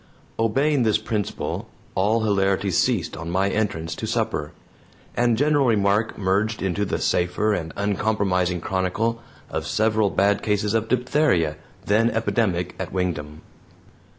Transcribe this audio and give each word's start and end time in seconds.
Obeying 0.39 0.81
this 0.81 0.97
principle, 0.97 1.69
all 1.93 2.21
hilarity 2.23 2.71
ceased 2.71 3.15
on 3.15 3.29
my 3.29 3.49
entrance 3.51 3.93
to 3.93 4.07
supper, 4.07 4.51
and 5.15 5.37
general 5.37 5.67
remark 5.67 6.17
merged 6.17 6.59
into 6.63 6.85
the 6.85 6.97
safer 6.97 7.53
and 7.53 7.71
uncompromising 7.75 8.61
chronicle 8.61 9.21
of 9.51 9.67
several 9.67 10.09
bad 10.09 10.41
cases 10.41 10.73
of 10.73 10.87
diphtheria, 10.87 11.55
then 11.85 12.09
epidemic 12.09 12.73
at 12.79 12.91
Wingdam. 12.91 13.41